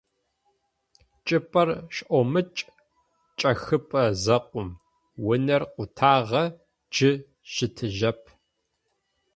[1.25, 2.59] Чӏыпӏэр шӏомыкӏ
[3.37, 4.69] чӏэхыпӏэ зэхъум:
[5.29, 6.43] унэр къутагъэ,
[6.93, 7.11] джы
[7.53, 8.21] щытыжьэп.